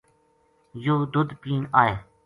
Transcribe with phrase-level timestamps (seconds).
[0.83, 1.95] یوہ دُدھ پین آئے